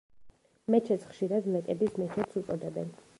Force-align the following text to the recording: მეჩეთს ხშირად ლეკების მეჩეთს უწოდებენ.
მეჩეთს 0.75 1.05
ხშირად 1.11 1.49
ლეკების 1.57 1.99
მეჩეთს 2.03 2.41
უწოდებენ. 2.43 2.91